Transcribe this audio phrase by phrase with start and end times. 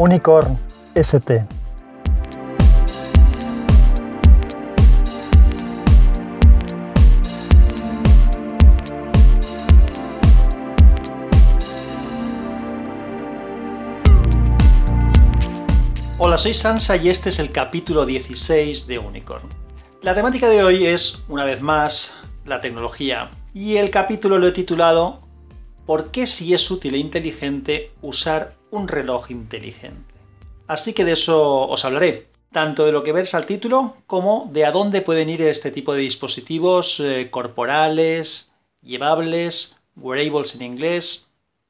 [0.00, 0.56] Unicorn
[0.94, 1.44] ST.
[16.16, 19.42] Hola, soy Sansa y este es el capítulo 16 de Unicorn.
[20.00, 22.10] La temática de hoy es, una vez más,
[22.46, 23.28] la tecnología.
[23.52, 25.29] Y el capítulo lo he titulado
[25.90, 30.14] ¿Por qué si es útil e inteligente usar un reloj inteligente?
[30.68, 34.64] Así que de eso os hablaré, tanto de lo que versa el título como de
[34.64, 41.26] a dónde pueden ir este tipo de dispositivos eh, corporales, llevables, wearables en inglés,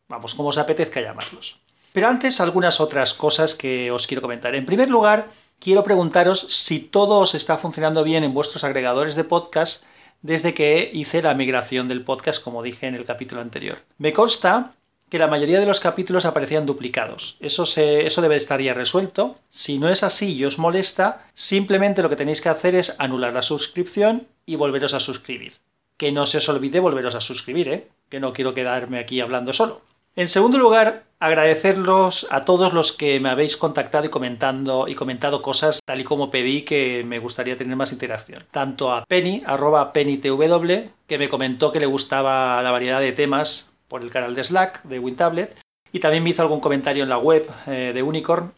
[0.06, 1.56] vamos, como os apetezca llamarlos.
[1.94, 4.54] Pero antes algunas otras cosas que os quiero comentar.
[4.54, 9.24] En primer lugar, quiero preguntaros si todo os está funcionando bien en vuestros agregadores de
[9.24, 9.82] podcast
[10.22, 13.78] desde que hice la migración del podcast, como dije en el capítulo anterior.
[13.98, 14.74] Me consta
[15.10, 17.36] que la mayoría de los capítulos aparecían duplicados.
[17.40, 19.38] Eso, eso debe estar ya resuelto.
[19.50, 23.32] Si no es así y os molesta, simplemente lo que tenéis que hacer es anular
[23.32, 25.54] la suscripción y volveros a suscribir.
[25.96, 27.88] Que no se os olvide volveros a suscribir, ¿eh?
[28.08, 29.82] que no quiero quedarme aquí hablando solo.
[30.14, 35.42] En segundo lugar, agradecerlos a todos los que me habéis contactado y comentando y comentado
[35.42, 38.44] cosas tal y como pedí que me gustaría tener más interacción.
[38.50, 43.70] Tanto a Penny, arroba PennyTW, que me comentó que le gustaba la variedad de temas
[43.86, 45.56] por el canal de Slack de WinTablet,
[45.92, 48.52] y también me hizo algún comentario en la web eh, de Unicorn,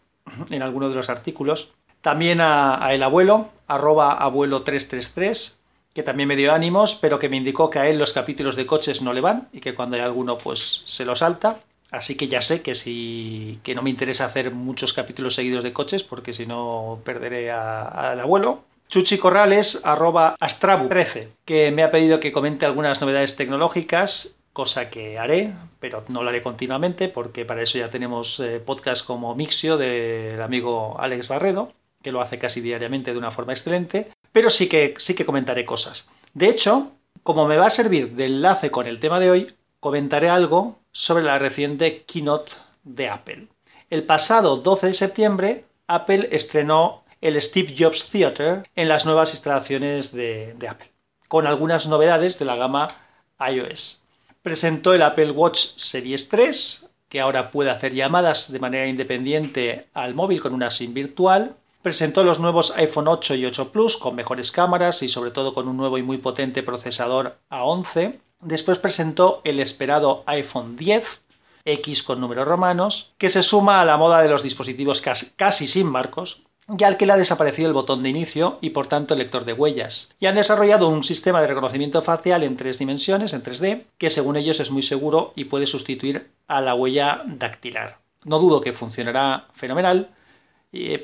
[0.51, 1.73] en alguno de los artículos.
[2.01, 5.55] También a, a el abuelo, arroba abuelo333,
[5.95, 8.67] que también me dio ánimos, pero que me indicó que a él los capítulos de
[8.67, 11.61] coches no le van y que cuando hay alguno pues se lo salta.
[11.93, 15.73] Así que ya sé que si que no me interesa hacer muchos capítulos seguidos de
[15.73, 18.65] coches porque si no perderé al abuelo.
[18.89, 25.19] Chuchi Corrales, arroba Astrabu13, que me ha pedido que comente algunas novedades tecnológicas, cosa que
[25.19, 29.79] haré, pero no lo haré continuamente porque para eso ya tenemos eh, podcasts como Mixio
[29.79, 34.69] del amigo Alex Barredo, que lo hace casi diariamente de una forma excelente pero sí
[34.69, 36.07] que, sí que comentaré cosas.
[36.35, 36.93] De hecho,
[37.23, 41.25] como me va a servir de enlace con el tema de hoy, comentaré algo sobre
[41.25, 42.53] la reciente keynote
[42.85, 43.49] de Apple.
[43.91, 50.13] El pasado 12 de septiembre, Apple estrenó el Steve Jobs Theater en las nuevas instalaciones
[50.13, 50.93] de, Apple,
[51.27, 52.97] con algunas novedades de la gama
[53.41, 54.01] iOS.
[54.41, 60.15] Presentó el Apple Watch Series 3, que ahora puede hacer llamadas de manera independiente al
[60.15, 64.53] móvil con una SIM virtual, Presentó los nuevos iPhone 8 y 8 Plus con mejores
[64.53, 68.21] cámaras y sobre todo con un nuevo y muy potente procesador A11.
[68.43, 71.21] Después presentó el esperado iPhone 10,
[71.65, 75.87] X con números romanos, que se suma a la moda de los dispositivos casi, sin
[75.87, 79.19] marcos, ya al que le ha desaparecido el botón de inicio y por tanto el
[79.19, 80.09] lector de huellas.
[80.19, 84.37] Y han desarrollado un sistema de reconocimiento facial en tres dimensiones, en 3D, que según
[84.37, 87.99] ellos es muy seguro y puede sustituir a la huella dactilar.
[88.25, 90.11] No dudo que funcionará fenomenal,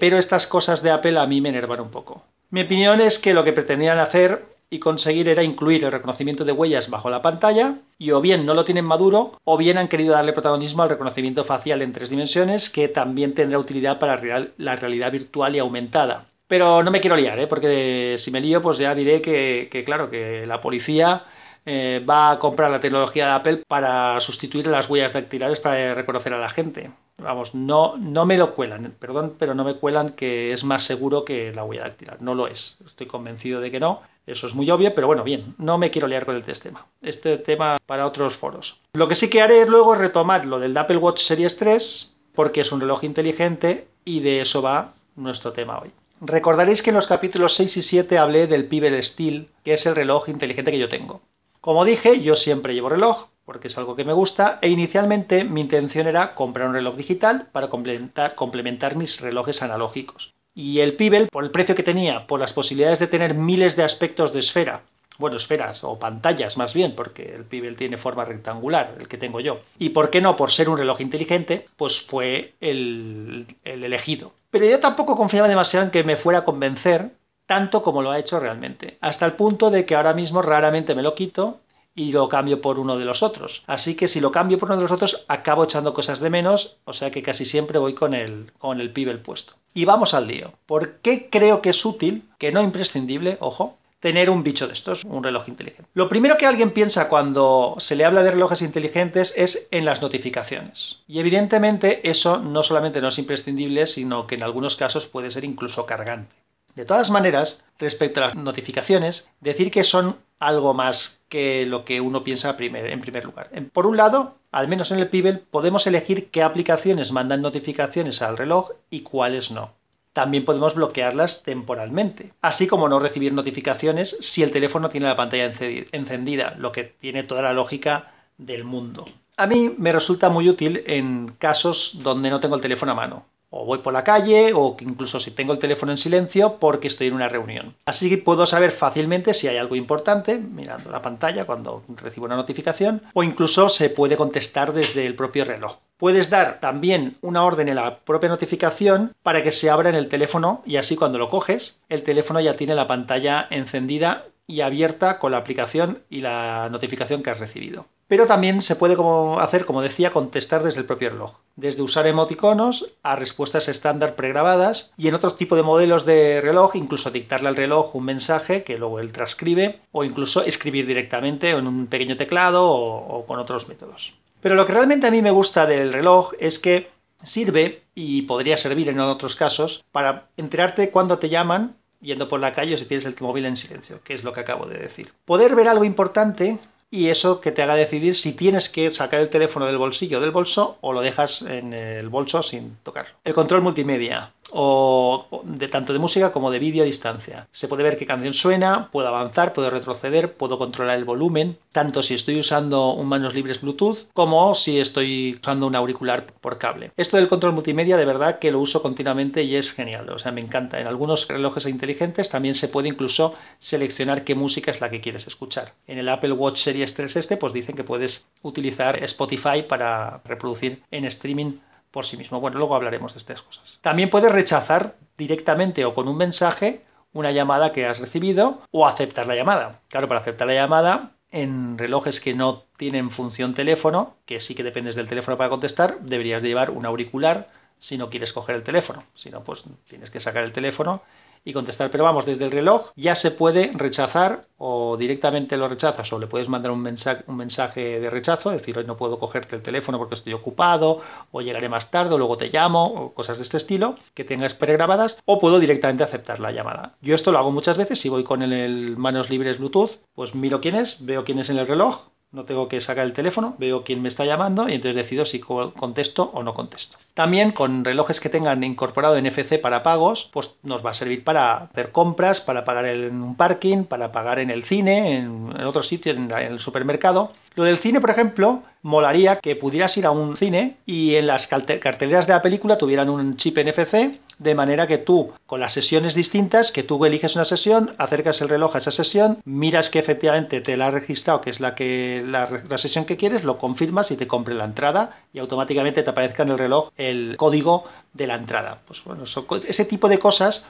[0.01, 2.25] pero estas cosas de Apple a mí me enervan un poco.
[2.51, 6.53] Mi opinión es que lo que pretendían hacer y conseguir era incluir el reconocimiento de
[6.53, 10.13] huellas bajo la pantalla y o bien no lo tienen maduro o bien han querido
[10.13, 14.21] darle protagonismo al reconocimiento facial en tres dimensiones que también tendrá utilidad para
[14.57, 16.27] la realidad virtual y aumentada.
[16.47, 17.47] Pero no me quiero liar, ¿eh?
[17.47, 21.25] porque si me lío pues ya diré que, claro, que la policía
[21.67, 26.33] eh, va a comprar la tecnología de Apple para sustituir las huellas dactilares para reconocer
[26.33, 26.91] a la gente.
[27.19, 31.25] Vamos, no, no me lo cuelan, perdón, pero no me cuelan que es más seguro
[31.25, 32.23] que la huella dactilar.
[32.23, 32.79] No lo es.
[32.87, 34.03] Estoy convencido de que no.
[34.29, 36.87] Eso es muy obvio, pero bueno, bien, no me quiero liar con el tema.
[37.01, 38.79] Este tema para otros foros.
[38.93, 42.61] Lo que sí que haré luego es retomar lo del Apple Watch Series 3, porque
[42.61, 45.93] es un reloj inteligente y de eso va nuestro tema hoy.
[46.21, 49.97] Recordaréis que en los capítulos 6 y 7 hablé del Pebble Steel, que es el
[49.97, 51.23] reloj inteligente que yo tengo.
[51.63, 55.63] Como dije, yo siempre llevo reloj, porque es algo que me gusta, e inicialmente mi
[55.63, 60.35] intención era comprar un reloj digital para complementar mis relojes analógicos.
[60.59, 63.85] Y el Pebble, por el precio que tenía, por las posibilidades de tener miles de
[63.85, 64.83] aspectos de esfera,
[65.17, 69.39] bueno, esferas o pantallas más bien, porque el Pebble tiene forma rectangular, el que tengo
[69.39, 69.61] yo.
[69.79, 74.33] Y por qué no, por ser un reloj inteligente, pues fue el, el elegido.
[74.51, 77.13] Pero yo tampoco confiaba demasiado en que me fuera a convencer
[77.47, 81.05] tanto como lo ha hecho realmente, hasta el punto de que ahora mismo raramente me
[81.05, 81.61] lo quito
[81.99, 83.65] y lo cambio por uno de los otros.
[83.67, 86.77] Así que si lo cambio por uno de los otros, acabo echando cosas de menos,
[86.85, 89.55] o sea que casi siempre voy con el, con el Pibel puesto.
[89.75, 90.53] Y vamos al lío.
[90.67, 95.03] ¿Por qué creo que es útil, que no imprescindible, ojo, tener un bicho de estos,
[95.03, 95.91] un reloj inteligente.
[95.93, 100.01] Lo primero que alguien piensa cuando se le habla de relojes inteligentes es en las
[100.01, 100.99] notificaciones.
[101.09, 105.43] Y evidentemente eso no solamente no es imprescindible, sino que en algunos casos puede ser
[105.43, 106.37] incluso cargante.
[106.77, 112.01] De todas maneras, respecto a las notificaciones, decir que son algo más que lo que
[112.01, 113.51] uno piensa en primer lugar.
[113.73, 118.39] Por un lado, al menos en el Pibel, podemos elegir qué aplicaciones mandan notificaciones al
[118.39, 119.73] reloj y cuáles no.
[120.13, 125.53] También podemos bloquearlas temporalmente, así como no recibir notificaciones si el teléfono tiene la pantalla
[125.93, 129.07] encendida, lo que tiene toda la lógica del mundo.
[129.37, 133.27] A mí me resulta muy útil en casos donde no tengo el teléfono a mano
[133.51, 137.09] o voy por la calle o incluso si tengo el teléfono en silencio porque estoy
[137.09, 137.75] en una reunión.
[137.87, 142.37] Así que puedo saber fácilmente si hay algo importante mirando la pantalla cuando recibo una
[142.37, 145.77] notificación o incluso se puede contestar desde el propio reloj.
[145.97, 150.09] Puedes dar también una orden en la propia notificación para que se abra en el
[150.09, 155.19] teléfono y así cuando lo coges el teléfono ya tiene la pantalla encendida y abierta
[155.19, 157.87] con la aplicación y la notificación que has recibido.
[158.09, 158.97] Pero también se puede
[159.39, 164.91] hacer, como decía, contestar desde el propio reloj, desde usar emoticonos a respuestas estándar pregrabadas
[164.97, 168.79] y en otro tipo de modelos de reloj, incluso dictarle al reloj un mensaje que
[168.79, 173.69] luego él transcribe o incluso escribir directamente en un pequeño teclado o, o con otros
[173.69, 174.15] métodos.
[174.41, 176.91] Pero lo que realmente a mí me gusta del reloj es que
[177.23, 182.55] sirve, y podría servir en otros casos, para enterarte cuando te llaman yendo por la
[182.55, 185.13] calle o si tienes el móvil en silencio, que es lo que acabo de decir.
[185.25, 186.59] Poder ver algo importante
[186.91, 190.31] y eso que te haga decidir si tienes que sacar el teléfono del bolsillo del
[190.31, 193.15] bolso o lo dejas en el bolso sin tocarlo.
[193.25, 197.49] El control multimedia o de tanto de música como de vídeo a distancia.
[197.53, 202.03] Se puede ver qué canción suena, puedo avanzar, puedo retroceder, puedo controlar el volumen, tanto
[202.03, 206.93] si estoy usando un manos libres Bluetooth como si estoy usando un auricular por cable.
[206.97, 210.33] Esto del control multimedia de verdad que lo uso continuamente y es genial, o sea,
[210.33, 210.81] me encanta.
[210.81, 215.27] En algunos relojes inteligentes también se puede incluso seleccionar qué música es la que quieres
[215.27, 215.75] escuchar.
[215.87, 220.83] En el Apple Watch Series 3 este pues dicen que puedes utilizar Spotify para reproducir
[220.91, 221.59] en streaming
[221.91, 222.41] por sí mismo.
[222.41, 223.79] Bueno, luego hablaremos de estas cosas.
[223.81, 226.83] También puedes rechazar directamente o con un mensaje
[227.13, 229.81] una llamada que has recibido o aceptar la llamada.
[229.89, 234.63] Claro, para aceptar la llamada en relojes que no tienen función teléfono, que sí que
[234.63, 237.49] dependes del teléfono para contestar, deberías de llevar un auricular
[237.81, 239.05] si no quieres coger el teléfono.
[239.15, 241.03] Si no, pues tienes que sacar el teléfono
[241.45, 241.91] y contestar.
[241.91, 246.27] Pero vamos, desde el reloj ya se puede rechazar o directamente lo rechazas o le
[246.27, 249.99] puedes mandar un mensaje, un mensaje de rechazo, decir hoy no puedo cogerte el teléfono
[249.99, 251.01] porque estoy ocupado
[251.31, 254.55] o llegaré más tarde o luego te llamo o cosas de este estilo que tengas
[254.55, 256.97] pregrabadas o puedo directamente aceptar la llamada.
[257.01, 260.61] Yo esto lo hago muchas veces, si voy con el manos libres Bluetooth, pues miro
[260.61, 263.85] quién es, veo quién es en el reloj, no tengo que sacar el teléfono, veo
[263.85, 266.99] quién me está llamando y entonces decido si contesto o no contesto.
[267.15, 271.57] También con relojes que tengan incorporado NFC para pagos, pues nos va a servir para
[271.57, 276.13] hacer compras, para pagar en un parking, para pagar en el cine, en, otro sitio,
[276.13, 277.33] en el supermercado.
[277.55, 281.47] Lo del cine, por ejemplo, molaría que pudieras ir a un cine y en las
[281.47, 286.15] carteleras de la película tuvieran un chip NFC, de manera que tú, con las sesiones
[286.15, 290.61] distintas, que tú eliges una sesión, acercas el reloj a esa sesión, miras que efectivamente
[290.61, 294.17] te la ha registrado, que es la, que, la, sesión que quieres, lo confirmas y
[294.17, 298.37] te compre la entrada y automáticamente te aparezca en el reloj el código de la
[298.37, 298.81] entrada.
[298.87, 299.25] Pues bueno,
[299.67, 300.65] ese tipo de cosas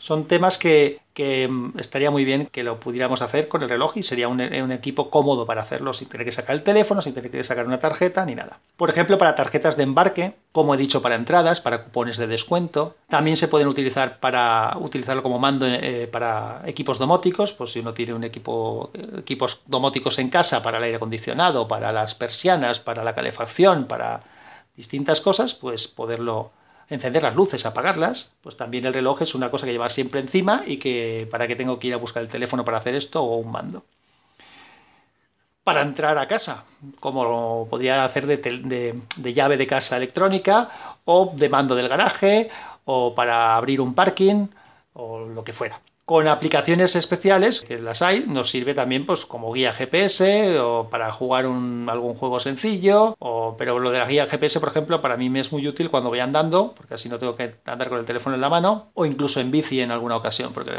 [0.00, 0.98] son temas que,
[1.48, 5.10] mm, estaría muy bien que lo pudiéramos hacer con el reloj y sería un, equipo
[5.10, 8.24] cómodo para hacerlo sin tener que sacar el teléfono, sin tener que sacar una tarjeta
[8.24, 8.58] ni nada.
[8.78, 12.96] Por ejemplo, para tarjetas de embarque, como he dicho, para entradas, para cupones de descuento.
[13.08, 17.92] También se pueden utilizar para utilizarlo como mando eh, para equipos domóticos, pues si uno
[17.92, 23.04] tiene un equipo, equipos domóticos en casa para el aire acondicionado, para las persianas, para
[23.04, 24.22] la calefacción, para
[24.76, 26.52] distintas cosas, pues poderlo
[26.90, 30.64] encender las luces, apagarlas, pues también el reloj es una cosa que llevar siempre encima
[30.66, 33.36] y que para qué tengo que ir a buscar el teléfono para hacer esto o
[33.36, 33.84] un mando.
[35.64, 36.64] Para entrar a casa,
[36.98, 42.50] como podría hacer de llave de casa electrónica o de mando del garaje
[42.84, 44.48] o para abrir un parking
[44.94, 45.80] o lo que fuera
[46.10, 51.12] con aplicaciones especiales, que las hay, nos sirve también pues, como guía GPS o para
[51.12, 55.30] jugar algún juego sencillo, o, pero lo de la guía GPS, por ejemplo, para mí
[55.30, 58.06] me es muy útil cuando voy andando, porque así no tengo que andar con el
[58.06, 60.72] teléfono en la mano, o incluso en bici en alguna ocasión, porque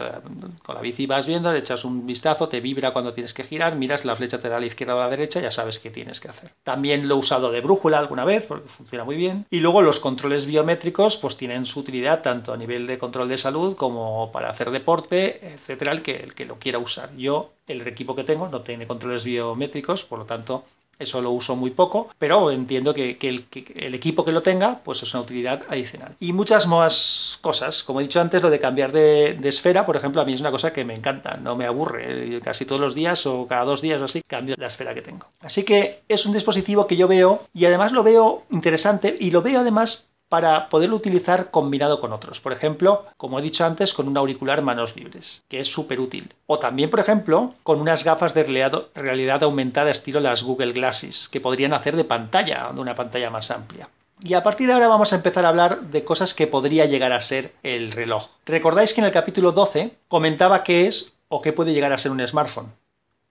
[0.65, 3.77] con la bici vas viendo, le echas un vistazo, te vibra cuando tienes que girar,
[3.77, 5.91] miras la flecha te da a la izquierda o a la derecha, ya sabes qué
[5.91, 6.51] tienes que hacer.
[6.63, 9.45] También lo he usado de brújula alguna vez, porque funciona muy bien.
[9.49, 13.37] Y luego los controles biométricos pues tienen su utilidad tanto a nivel de control de
[13.37, 17.15] salud como para hacer deporte etcétera, el que, el que lo quiera usar.
[17.15, 20.65] Yo, el equipo que tengo no tiene controles biométricos, por lo tanto,
[21.01, 25.11] eso lo uso muy poco, pero entiendo que, el, equipo que lo tenga, pues es
[25.13, 26.15] una utilidad adicional.
[26.19, 27.81] Y muchas más cosas.
[27.81, 30.51] Como he dicho antes, lo de cambiar de, esfera, por ejemplo, a mí es una
[30.51, 32.39] cosa que me encanta, no me aburre.
[32.41, 35.25] Casi todos los días o cada dos días o así, cambio la esfera que tengo.
[35.41, 39.41] Así que es un dispositivo que yo veo y además lo veo interesante y lo
[39.41, 42.39] veo además para poderlo utilizar combinado con otros.
[42.39, 46.33] Por ejemplo, como he dicho antes, con un auricular manos libres, que es súper útil.
[46.47, 51.41] O también, por ejemplo, con unas gafas de realidad aumentada estilo las Google Glasses, que
[51.41, 53.89] podrían hacer de pantalla, de una pantalla más amplia.
[54.21, 57.11] Y a partir de ahora vamos a empezar a hablar de cosas que podría llegar
[57.11, 58.29] a ser el reloj.
[58.45, 62.09] ¿Recordáis que en el capítulo 12 comentaba qué es o qué puede llegar a ser
[62.09, 62.71] un smartphone?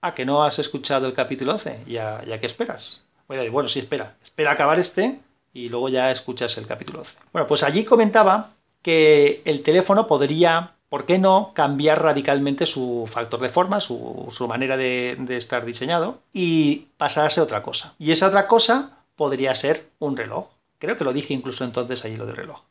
[0.03, 1.85] Ah, que no has escuchado el capítulo 12.
[1.87, 3.01] ¿Ya, ya qué esperas?
[3.27, 4.17] Bueno, sí, espera.
[4.23, 5.21] Espera acabar este
[5.53, 7.17] y luego ya escuchas el capítulo 12.
[7.33, 13.41] Bueno, pues allí comentaba que el teléfono podría, ¿por qué no?, cambiar radicalmente su factor
[13.41, 17.95] de forma, su, manera de, de, estar diseñado y pasar a otra cosa.
[17.99, 20.47] Y esa otra cosa podría ser un reloj.
[20.79, 22.63] Creo que lo dije incluso entonces allí lo del reloj.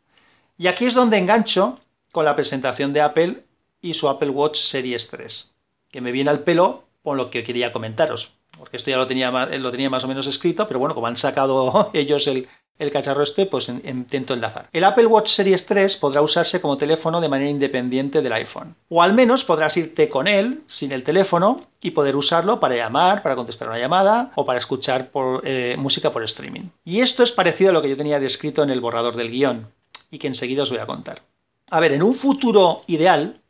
[0.58, 1.80] Y aquí es donde engancho
[2.12, 3.44] con la presentación de Apple
[3.82, 5.52] y su Apple Watch Series 3,
[5.92, 9.32] que me viene al pelo con lo que quería comentaros porque esto ya lo tenía,
[9.32, 12.48] lo tenía más o menos escrito, pero bueno, como han sacado ellos el,
[12.80, 14.70] el cacharro este, pues intento enlazar.
[14.72, 18.76] El Apple Watch Series 3 podrá usarse como teléfono de manera independiente del iPhone.
[18.88, 23.22] O al menos podrás irte con él, sin el teléfono, y poder usarlo para llamar,
[23.22, 25.12] para contestar una llamada o para escuchar
[25.44, 26.70] eh, música por streaming.
[26.86, 29.68] Y esto es parecido a lo que yo tenía descrito en el borrador del guion,
[30.10, 31.22] y que enseguida os voy a contar.
[31.70, 33.42] A ver, en un futuro ideal,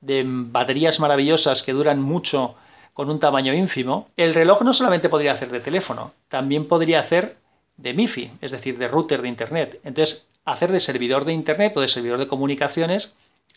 [0.00, 2.56] de baterías maravillosas que duran mucho
[2.92, 7.36] con un tamaño ínfimo, el reloj no solamente podría hacer de teléfono, también podría hacer
[7.76, 9.80] de MIFI, es decir, de router de Internet.
[9.84, 13.12] Entonces, hacer de servidor de Internet o de servidor de comunicaciones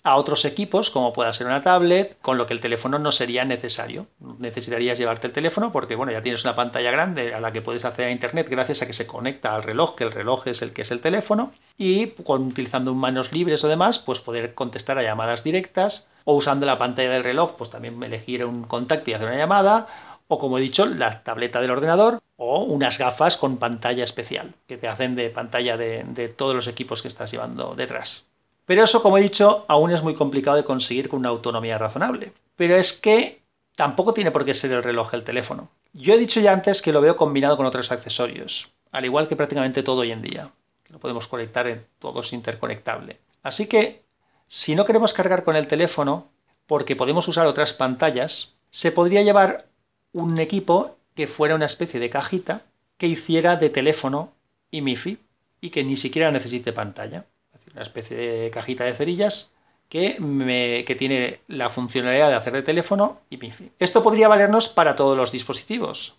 [0.05, 3.43] a otros equipos, como pueda ser una tablet, con lo que el teléfono no sería
[3.43, 4.05] necesario.
[4.38, 7.86] Necesitarías llevarte el teléfono porque, bueno, ya tienes una pantalla grande a la que puedes
[7.86, 10.74] acceder a Internet gracias a que se conecta al reloj, que el reloj es el
[10.74, 15.03] que es el teléfono, y con, utilizando manos libres o demás, pues poder contestar a
[15.03, 19.27] llamadas directas, o usando la pantalla del reloj, pues también elegir un contacto y hacer
[19.27, 19.88] una llamada,
[20.27, 24.77] o como he dicho, la tableta del ordenador o unas gafas con pantalla especial, que
[24.77, 28.24] te hacen de pantalla de, todos los equipos que estás llevando detrás.
[28.65, 32.34] Pero eso, como he dicho, aún es muy complicado de conseguir con una autonomía razonable.
[32.56, 33.42] Pero es que
[33.75, 35.70] tampoco tiene por qué ser el reloj el teléfono.
[35.94, 39.36] Yo he dicho ya antes que lo veo combinado con otros accesorios, al igual que
[39.36, 40.51] prácticamente todo hoy en día.
[40.89, 43.20] Lo podemos conectar en todo es interconectable.
[43.44, 44.04] Así que,
[44.48, 46.30] si no queremos cargar con el teléfono,
[46.68, 49.68] porque podemos usar otras pantallas, se podría llevar
[50.12, 52.62] un equipo que fuera una especie de cajita
[52.98, 54.34] que hiciera de teléfono
[54.72, 55.17] y MIFI
[55.62, 57.25] y que ni siquiera necesite pantalla.
[57.53, 59.50] Es decir, una especie de cajita de cerillas
[59.89, 63.72] que, que tiene la funcionalidad de hacer de teléfono y MIFI.
[63.79, 66.15] Esto podría valernos para todos los dispositivos.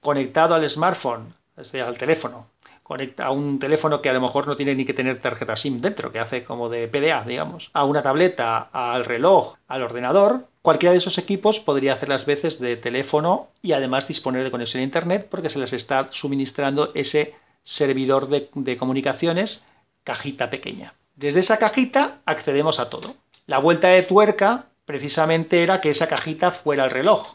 [0.00, 2.48] Conectado al smartphone, es decir, al teléfono,
[2.82, 5.80] conecta a un teléfono que a lo mejor no tiene ni que tener tarjeta SIM
[5.80, 10.92] dentro, que hace como de PDA, digamos, a una tableta, al reloj, al ordenador, cualquiera
[10.92, 14.84] de esos equipos podría hacer las veces de teléfono y además disponer de conexión a
[14.84, 19.66] Internet porque se les está suministrando ese servidor de, comunicaciones
[20.04, 20.94] cajita pequeña.
[21.16, 23.14] Desde esa cajita accedemos a todo.
[23.44, 27.34] La vuelta de tuerca precisamente era que esa cajita fuera el reloj,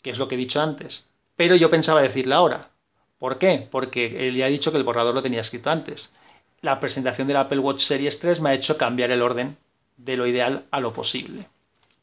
[0.00, 1.04] que es lo que he dicho antes.
[1.36, 2.70] Pero yo pensaba decirla ahora.
[3.18, 3.68] ¿Por qué?
[3.70, 6.08] Porque él ya ha dicho que el borrador lo tenía escrito antes.
[6.62, 9.58] La presentación del Apple Watch Series 3 me ha hecho cambiar el orden
[9.98, 11.48] de lo ideal a lo posible.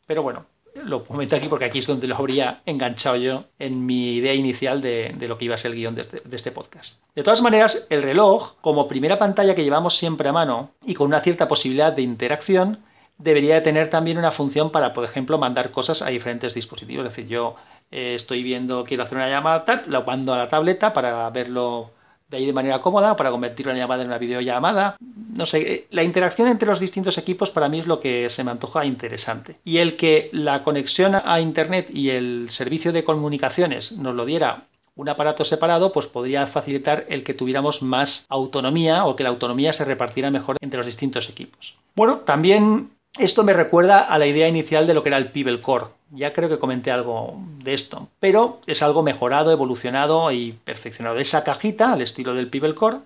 [0.06, 4.16] Pero bueno, lo comento aquí porque aquí es donde lo habría enganchado yo en mi
[4.16, 6.96] idea inicial de, lo que iba a ser el guion de este, de este, podcast.
[7.16, 11.08] De todas maneras, el reloj, como primera pantalla que llevamos siempre a mano y con
[11.08, 12.80] una cierta posibilidad de interacción,
[13.18, 17.06] debería de tener también una función para, por ejemplo, mandar cosas a diferentes dispositivos.
[17.06, 17.56] Es decir, yo
[17.92, 21.92] eh, estoy viendo, quiero hacer una llamada, lo mando a la tableta para verlo
[22.32, 24.96] de ahí de manera cómoda, para convertir una llamada en una videollamada.
[25.36, 28.44] No sé, eh, la interacción entre los distintos equipos para mí es lo que se
[28.44, 29.58] me antoja interesante.
[29.66, 34.64] Y el que la conexión a Internet y el servicio de comunicaciones nos lo diera
[34.96, 39.74] un aparato separado, pues podría facilitar el que tuviéramos más autonomía o que la autonomía
[39.74, 41.76] se repartiera mejor entre los distintos equipos.
[41.96, 45.62] Bueno, también esto me recuerda a la idea inicial de lo que era el Pebble
[45.62, 45.88] Core.
[46.14, 51.18] Ya creo que comenté algo de esto, pero es algo mejorado, evolucionado y perfeccionado.
[51.20, 52.98] Esa cajita, al estilo del Pebble Core,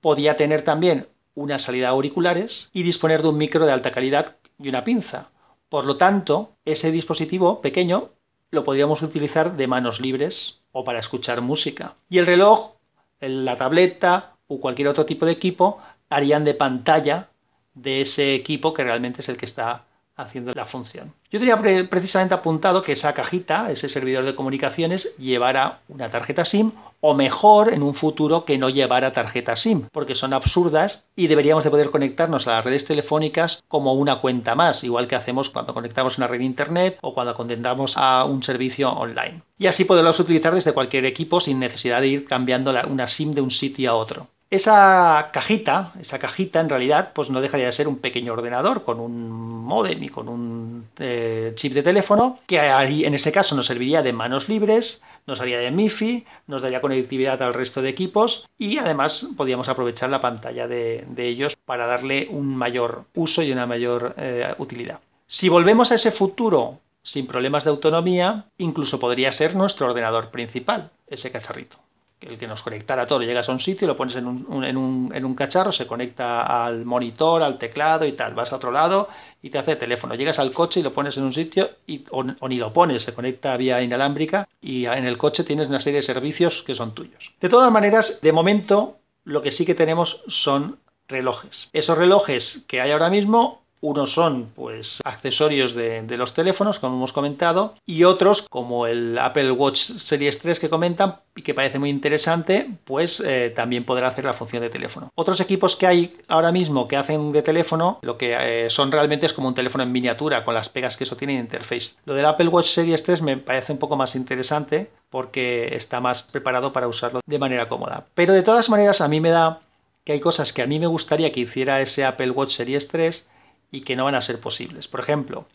[0.00, 4.68] podía tener también una salida auriculares y disponer de un micro de alta calidad y
[4.68, 5.28] una pinza.
[5.68, 8.10] Por lo tanto, ese dispositivo pequeño
[8.50, 11.94] lo podríamos utilizar de manos libres o para escuchar música.
[12.10, 12.72] Y el reloj,
[13.20, 17.28] la tableta o cualquier otro tipo de equipo harían de pantalla
[17.74, 19.84] de ese equipo que realmente es el que está
[20.18, 21.14] haciendo la función.
[21.30, 21.58] Yo tenía
[21.88, 27.72] precisamente apuntado que esa cajita, ese servidor de comunicaciones, llevara una tarjeta SIM o mejor
[27.72, 31.90] en un futuro que no llevara tarjeta SIM, porque son absurdas y deberíamos de poder
[31.90, 36.26] conectarnos a las redes telefónicas como una cuenta más, igual que hacemos cuando conectamos una
[36.26, 39.42] red de internet o cuando conectamos a un servicio online.
[39.58, 43.40] Y así poderlos utilizar desde cualquier equipo sin necesidad de ir cambiando una SIM de
[43.40, 44.26] un sitio a otro.
[44.50, 48.98] Esa cajita, esa cajita en realidad, pues no dejaría de ser un pequeño ordenador con
[48.98, 49.28] un
[49.62, 54.14] modem y con un eh, chip de teléfono, que en ese caso nos serviría de
[54.14, 59.26] manos libres, nos haría de MIFI, nos daría conectividad al resto de equipos y además
[59.36, 64.54] podríamos aprovechar la pantalla de, ellos para darle un mayor uso y una mayor eh,
[64.56, 65.00] utilidad.
[65.26, 70.88] Si volvemos a ese futuro sin problemas de autonomía, incluso podría ser nuestro ordenador principal,
[71.06, 71.76] ese cacharrito
[72.20, 73.22] el que nos conectara todo.
[73.22, 76.64] Llegas a un sitio, lo pones en un, en, un, en un, cacharro, se conecta
[76.64, 78.34] al monitor, al teclado y tal.
[78.34, 79.08] Vas a otro lado
[79.42, 80.14] y te hace teléfono.
[80.14, 83.14] Llegas al coche y lo pones en un sitio y, o, ni lo pones, se
[83.14, 87.32] conecta vía inalámbrica y en el coche tienes una serie de servicios que son tuyos.
[87.40, 91.68] De todas maneras, de momento, lo que sí que tenemos son relojes.
[91.72, 97.12] Esos relojes que hay ahora mismo unos son pues accesorios de, los teléfonos, como hemos
[97.12, 101.90] comentado, y otros, como el Apple Watch Series 3 que comentan y que parece muy
[101.90, 105.10] interesante, pues eh, también podrá hacer la función de teléfono.
[105.14, 109.26] Otros equipos que hay ahora mismo que hacen de teléfono, lo que eh, son realmente
[109.26, 111.92] es como un teléfono en miniatura, con las pegas que eso tiene en interface.
[112.04, 116.22] Lo del Apple Watch Series 3 me parece un poco más interesante porque está más
[116.22, 118.06] preparado para usarlo de manera cómoda.
[118.14, 119.60] Pero de todas maneras, a mí me da
[120.04, 123.26] que hay cosas que a mí me gustaría que hiciera ese Apple Watch Series 3
[123.70, 124.88] y que no van a ser posibles.
[124.88, 125.46] Por ejemplo,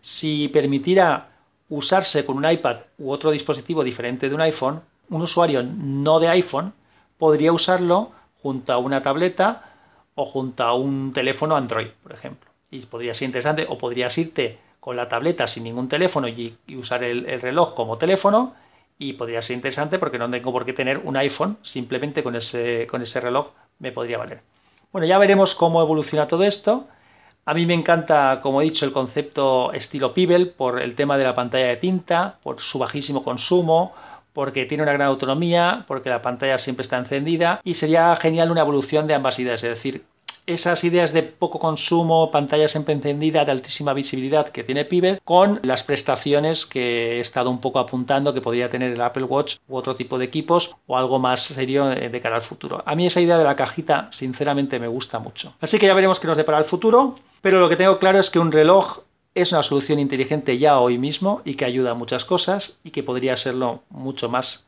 [0.00, 1.28] si permitiera
[1.68, 6.28] usarse con un iPad u otro dispositivo diferente de un iPhone, un usuario no de
[6.28, 6.72] iPhone
[7.18, 9.64] podría usarlo junto a una tableta
[10.14, 12.50] o junto a un teléfono Android, por ejemplo.
[12.70, 17.04] Y podría ser interesante, o podrías irte con la tableta sin ningún teléfono y, usar
[17.04, 18.54] el, reloj como teléfono,
[18.98, 22.86] y podría ser interesante porque no tengo por qué tener un iPhone, simplemente con ese,
[22.90, 24.42] con ese reloj me podría valer.
[24.92, 26.88] Bueno, ya veremos cómo evoluciona todo esto.
[27.48, 31.24] A mí me encanta, como he dicho, el concepto estilo Pibel por el tema de
[31.24, 33.94] la pantalla de tinta, por su bajísimo consumo,
[34.34, 38.60] porque tiene una gran autonomía, porque la pantalla siempre está encendida y sería genial una
[38.60, 40.04] evolución de ambas ideas, es decir,
[40.44, 45.60] esas ideas de poco consumo, pantalla siempre encendida, de altísima visibilidad que tiene Pibel, con
[45.62, 49.76] las prestaciones que he estado un poco apuntando que podría tener el Apple Watch u
[49.76, 52.82] otro tipo de equipos o algo más serio de cara al futuro.
[52.84, 55.54] A mí esa idea de la cajita, sinceramente, me gusta mucho.
[55.60, 57.16] Así que ya veremos qué nos depara el futuro.
[57.40, 59.00] Pero lo que tengo claro es que un reloj
[59.34, 63.02] es una solución inteligente ya hoy mismo y que ayuda a muchas cosas y que
[63.02, 64.64] podría serlo mucho más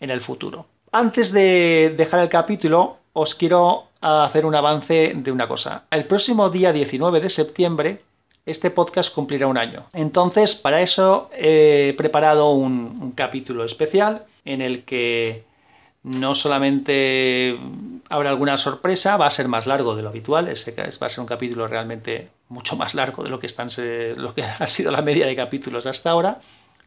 [0.00, 0.66] en el futuro.
[0.90, 5.84] Antes de dejar el capítulo, os quiero hacer un avance de una cosa.
[5.90, 8.02] El próximo día 19 de septiembre,
[8.44, 9.86] este podcast cumplirá un año.
[9.92, 15.44] Entonces, para eso he preparado un, un capítulo especial en el que
[16.02, 17.58] no solamente
[18.08, 21.20] habrá alguna sorpresa, va a ser más largo de lo habitual, ese va a ser
[21.20, 23.68] un capítulo realmente mucho más largo de lo que, están,
[24.16, 26.40] lo que ha sido la media de capítulos hasta ahora,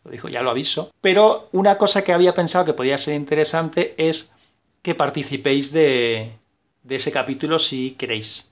[0.04, 3.96] lo dijo, ya lo aviso, pero una cosa que había pensado que podía ser interesante
[3.98, 4.30] es
[4.82, 6.34] que participéis de,
[6.84, 8.52] de ese capítulo si queréis.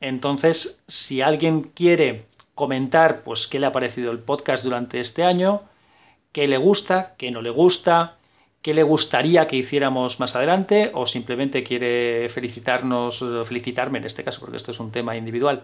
[0.00, 5.62] Entonces, si alguien quiere comentar pues qué le ha parecido el podcast durante este año,
[6.32, 8.16] qué le gusta, qué no le gusta,
[8.62, 14.40] qué le gustaría que hiciéramos más adelante o simplemente quiere felicitarnos, felicitarme en este caso,
[14.40, 15.62] porque esto es un tema individual,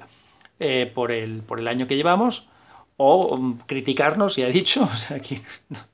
[0.61, 2.47] eh, por, el, por el año que llevamos
[2.97, 5.43] o um, criticarnos, ya he dicho, o sea, aquí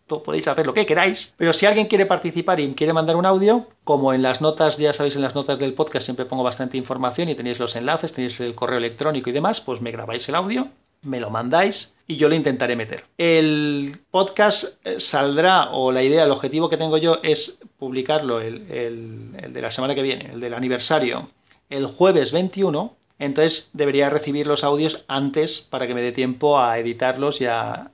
[0.06, 3.68] podéis hacer lo que queráis, pero si alguien quiere participar y quiere mandar un audio,
[3.84, 7.28] como en las notas, ya sabéis, en las notas del podcast siempre pongo bastante información
[7.28, 10.68] y tenéis los enlaces, tenéis el correo electrónico y demás, pues me grabáis el audio
[11.02, 13.04] me lo mandáis y yo lo intentaré meter.
[13.18, 18.66] El podcast eh, saldrá, o la idea, el objetivo que tengo yo es publicarlo, el,
[18.68, 21.30] de la semana que viene, el del aniversario,
[21.68, 22.96] el jueves 21.
[23.18, 27.90] Entonces debería recibir los audios antes para que me dé tiempo a editarlos y a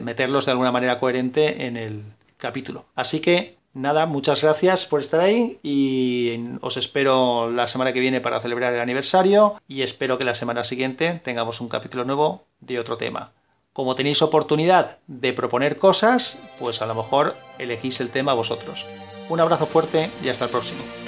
[0.00, 2.02] meterlos de alguna manera coherente en el
[2.38, 2.86] capítulo.
[2.94, 8.20] Así que Nada, muchas gracias por estar ahí y os espero la semana que viene
[8.20, 12.78] para celebrar el aniversario y espero que la semana siguiente tengamos un capítulo nuevo de
[12.78, 13.32] otro tema.
[13.72, 18.86] Como tenéis oportunidad de proponer cosas, pues a lo mejor elegís el tema vosotros.
[19.28, 21.03] Un abrazo fuerte y hasta el próximo.